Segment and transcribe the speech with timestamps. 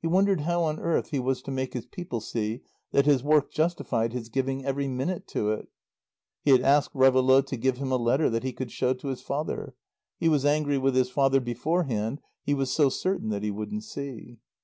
[0.00, 3.52] He wondered how on earth he was to make his people see that his work
[3.52, 5.68] justified his giving every minute to it.
[6.40, 9.22] He had asked Réveillaud to give him a letter that he could show to his
[9.22, 9.76] father.
[10.18, 14.38] He was angry with his father beforehand, he was so certain that he wouldn't see.